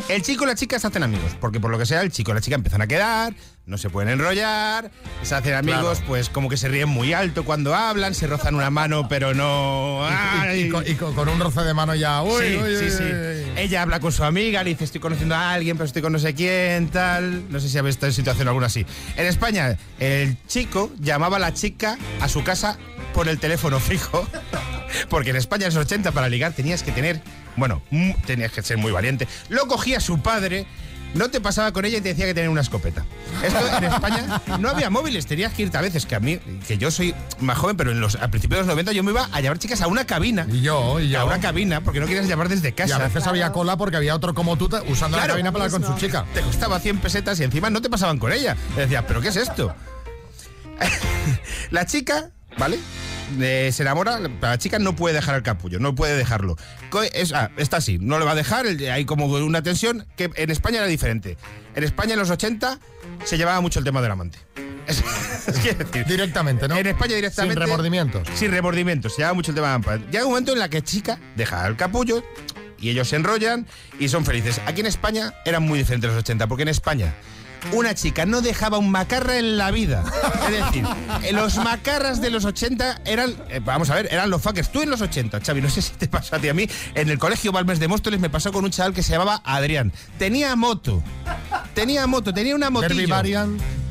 [0.09, 2.31] El chico y la chica se hacen amigos, porque por lo que sea, el chico
[2.31, 3.33] y la chica empiezan a quedar,
[3.65, 4.91] no se pueden enrollar,
[5.23, 6.07] se hacen amigos, Claro.
[6.07, 10.05] pues como que se ríen muy alto cuando hablan, se rozan una mano, pero no.
[10.53, 12.21] Y, y- y con, y con- con un roce de mano ya.
[12.21, 13.03] Uy, sí, uy, sí, sí.
[13.03, 13.51] uy.
[13.55, 16.19] Ella habla con su amiga, le dice, estoy conociendo a alguien, pero estoy con no
[16.19, 17.49] sé quién, tal.
[17.49, 18.85] No sé si habéis estado en situación alguna así.
[19.15, 22.77] En España, el chico llamaba a la chica a su casa
[23.13, 24.27] por el teléfono fijo.
[25.09, 27.21] Porque en España en los 80 para ligar tenías que tener,
[27.55, 27.81] bueno,
[28.25, 29.27] tenías que ser muy valiente.
[29.49, 30.65] Lo cogía su padre,
[31.13, 33.05] no te pasaba con ella y te decía que tenía una escopeta.
[33.43, 36.77] Esto en España no había móviles, tenías que irte a veces, que a mí, que
[36.77, 39.29] yo soy más joven, pero en los, a principios de los 90 yo me iba
[39.31, 40.47] a llevar chicas a una cabina.
[40.51, 41.19] Y yo, y yo.
[41.19, 42.95] A una cabina, porque no querías llamar desde Y casa.
[42.95, 45.93] a veces había cola porque había otro como tú usando la cabina para hablar con
[45.93, 46.25] su chica.
[46.33, 48.57] Te costaba 100 pesetas y encima no te pasaban con ella.
[48.75, 49.75] Le decías, ¿pero qué es esto?
[51.71, 52.79] la chica, ¿vale?
[53.39, 56.55] Eh, se enamora, la chica no puede dejar el capullo, no puede dejarlo.
[57.13, 60.49] Es- ah, está así, no le va a dejar, hay como una tensión que en
[60.51, 61.37] España era diferente.
[61.75, 62.79] En España en los 80
[63.23, 64.37] se llevaba mucho el tema del amante.
[64.87, 66.75] Es, decir, Directamente, ¿no?
[66.77, 67.55] en España directamente.
[67.55, 68.27] Sin remordimientos.
[68.35, 70.81] Sin remordimientos, se lleva mucho el tema de la Llega un momento en la que
[70.81, 72.23] chica deja el capullo
[72.79, 73.65] y ellos se enrollan
[73.99, 74.59] y son felices.
[74.65, 77.13] Aquí en España eran muy diferentes los 80, porque en España
[77.71, 80.03] una chica no dejaba un macarra en la vida.
[80.45, 80.85] Es decir,
[81.23, 84.71] eh, los macarras de los 80 eran, eh, vamos a ver, eran los fuckers.
[84.71, 87.09] Tú en los 80, Xavi, no sé si te pasó a ti a mí, en
[87.09, 89.91] el colegio Balmes de Móstoles me pasó con un chaval que se llamaba Adrián.
[90.17, 91.01] Tenía moto.
[91.73, 93.07] Tenía moto, tenía una motillo.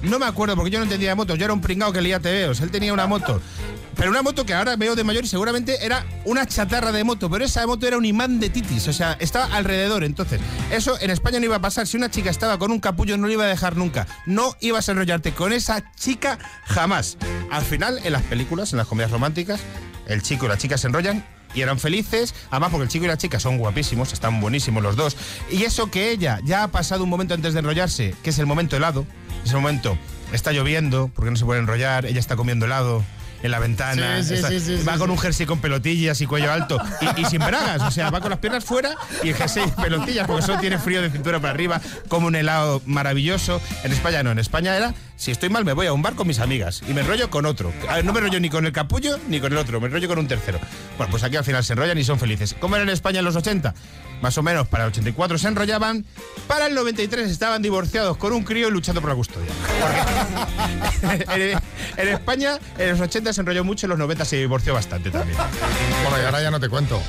[0.02, 1.38] No me acuerdo porque yo no entendía motos.
[1.38, 2.60] Yo era un pringao que leía TVOs.
[2.60, 3.40] Él tenía una moto.
[3.96, 7.30] Pero una moto que ahora veo de mayor y seguramente era una chatarra de moto.
[7.30, 8.88] Pero esa moto era un imán de titis.
[8.88, 10.04] O sea, estaba alrededor.
[10.04, 11.86] Entonces, eso en España no iba a pasar.
[11.86, 14.06] Si una chica estaba con un capullo, no lo iba a dejar nunca.
[14.26, 17.16] No ibas a enrollarte con esa chica jamás.
[17.50, 19.60] Al final, en las películas, en las comedias románticas,
[20.06, 21.24] el chico y la chica se enrollan
[21.54, 24.96] y eran felices, además porque el chico y la chica son guapísimos, están buenísimos los
[24.96, 25.16] dos.
[25.50, 28.46] Y eso que ella ya ha pasado un momento antes de enrollarse, que es el
[28.46, 29.06] momento helado,
[29.44, 29.98] ese momento
[30.32, 33.04] está lloviendo, porque no se puede enrollar, ella está comiendo helado
[33.42, 36.80] en la ventana, Sí, sí, sí, va con un jersey con pelotillas y cuello alto
[37.00, 40.26] y, y sin bragas, o sea, va con las piernas fuera y el jersey pelotillas,
[40.26, 43.60] porque solo tiene frío de cintura para arriba, como un helado maravilloso.
[43.84, 46.26] En España no, en España era, si estoy mal me voy a un bar con
[46.26, 47.72] mis amigas y me enrollo con otro.
[47.88, 50.08] A ver, no me enrollo ni con el capullo ni con el otro, me enrollo
[50.08, 50.58] con un tercero.
[50.96, 52.54] Bueno, pues aquí al final se enrollan y son felices.
[52.58, 53.74] ¿Cómo era en España en los 80?
[54.20, 56.04] Más o menos para el 84 se enrollaban,
[56.46, 59.50] para el 93 estaban divorciados con un crío y luchando por la custodia.
[61.96, 65.36] En España en los 80 se enrolló mucho, en los 90 se divorció bastante también.
[66.02, 67.02] Bueno, y ahora ya no te cuento.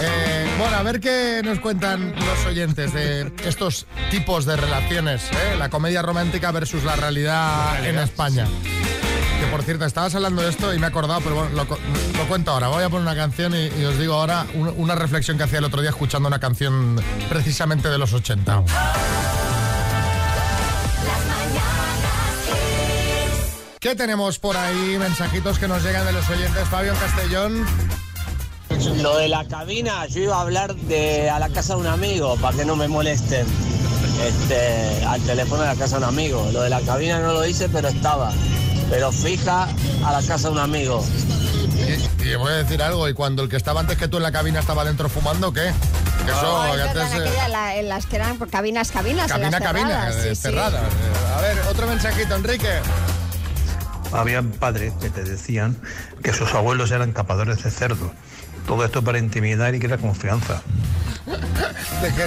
[0.00, 5.56] Eh, bueno, a ver qué nos cuentan los oyentes de estos tipos de relaciones, ¿eh?
[5.58, 8.46] la comedia romántica versus la realidad, en España.
[9.40, 12.52] Que por cierto, estabas hablando de esto y me he acordado, pero bueno, lo, cuento
[12.52, 12.68] ahora.
[12.68, 15.58] Voy a poner una canción y, y os digo ahora un- una reflexión que hacía
[15.58, 18.62] el otro día escuchando una canción precisamente de los 80.
[23.80, 24.96] ¿Qué tenemos por ahí?
[24.98, 26.68] Mensajitos que nos llegan de los oyentes.
[26.68, 27.66] Fabio en Castellón.
[29.00, 32.36] Lo de la cabina, yo iba a hablar de a la casa de un amigo
[32.36, 33.46] para que no me molesten.
[34.26, 36.48] Este, al teléfono de la casa de un amigo.
[36.52, 38.32] Lo de la cabina no lo hice, pero estaba.
[38.90, 39.68] Pero fija
[40.04, 41.04] a la casa de un amigo.
[42.22, 44.22] Y, y voy a decir algo, y cuando el que estaba antes que tú en
[44.24, 45.72] la cabina estaba dentro fumando, ¿qué?
[46.24, 48.48] Que eso, Oh, es que antes, en eh, aquella, la- en las que eran por
[48.50, 49.24] cabinas, cabinas.
[49.30, 50.34] en cabina, las cabina, cerradas, sí, sí.
[50.36, 50.80] cerrada.
[50.80, 52.68] Eh, A ver, otro mensajito, Enrique.
[54.12, 55.76] Había padres que te decían
[56.22, 58.12] que sus abuelos eran capadores de cerdo.
[58.66, 60.62] Todo esto para intimidar y crear confianza.
[62.02, 62.26] ¿De qué?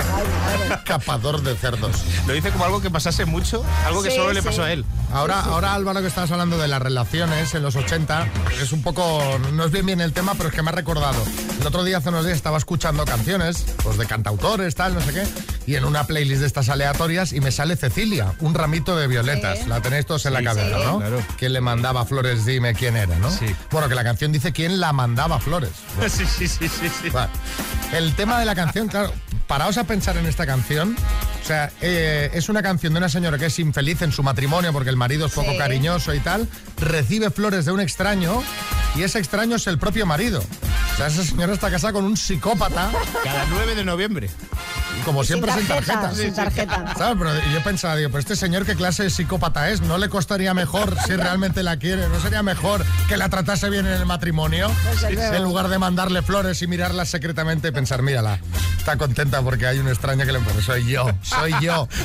[0.86, 1.98] Capador de cerdos.
[2.28, 4.48] Lo dice como algo que pasase mucho, algo que Sí, solo le sí.
[4.48, 4.86] pasó a él.
[5.12, 8.28] Ahora, ahora Álvaro, que estabas hablando de las relaciones en los 80,
[8.62, 9.22] es un poco,
[9.54, 11.22] no es bien bien el tema, pero es que me ha recordado.
[11.60, 15.14] El otro día, hace unos días, estaba escuchando canciones, pues de cantautores, tal, no sé
[15.14, 15.24] qué,
[15.68, 19.60] y en una playlist de estas aleatorias, y me sale Cecilia, un ramito de violetas.
[19.60, 19.66] Sí.
[19.68, 20.84] La tenéis todos en la Sí, cabeza, sí.
[20.86, 20.98] ¿no?
[21.00, 21.24] Claro.
[21.38, 22.46] ¿Quién le mandaba flores?
[22.46, 23.30] Dime quién era, ¿no?
[23.72, 25.72] Bueno, que la canción dice quién la mandaba flores.
[26.10, 26.90] Sí, sí, sí, sí.
[27.04, 27.10] sí.
[27.10, 27.32] Vale.
[27.94, 29.12] El tema de la canción, claro,
[29.48, 30.96] paraos a pensar en esta canción.
[31.44, 34.74] O sea, eh, es una canción de una señora que es infeliz en su matrimonio
[34.74, 35.58] porque el marido es poco Sí.
[35.58, 36.48] cariñoso y tal.
[36.78, 38.42] Recibe flores de un extraño
[38.96, 40.44] y ese extraño es el propio marido.
[40.94, 42.90] O sea, esa señora está casada con un psicópata.
[43.24, 44.30] Cada 9 de noviembre.
[45.04, 46.16] Como siempre sin tarjeta, tarjeta.
[46.24, 46.94] sin tarjeta.
[46.98, 47.18] ¿Sabes?
[47.20, 50.54] Pero yo pensaba, digo, pero este señor qué clase de psicópata es, ¿no le costaría
[50.54, 52.08] mejor si realmente la quiere?
[52.10, 54.72] ¿No sería mejor que la tratase bien en el matrimonio?
[55.02, 55.34] Luego.
[55.36, 58.40] En lugar de mandarle flores y mirarlas secretamente y pensar, mírala,
[58.78, 61.88] está contenta porque hay un extraño que le pone, soy yo, soy yo.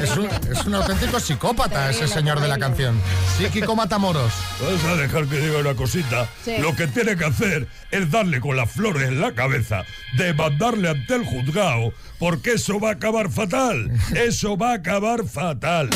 [0.00, 3.00] Es, un, es un auténtico psicópata ese señor de la canción.
[3.36, 4.32] Sí, Kiko Matamoros.
[4.60, 6.28] Vas a dejar que diga una cosita.
[6.44, 6.58] Sí.
[6.58, 9.84] Lo que tiene que hacer es darle con las flores en la cabeza,
[10.16, 11.87] demandarle ante el juzgado,
[12.18, 13.90] porque eso va a acabar fatal.
[14.14, 15.90] Eso va a acabar fatal.